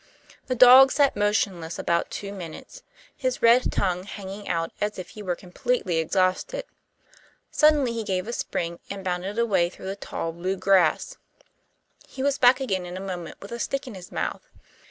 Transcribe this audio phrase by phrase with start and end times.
[0.47, 2.81] The dog sat motionless about two minutes,
[3.15, 6.63] his red tongue hanging out as if he were completely exhausted.
[7.51, 11.17] Suddenly he gave a spring, and bounded away through the tall blue grass.
[12.07, 14.47] He was back again in a moment, with a stick in his mouth.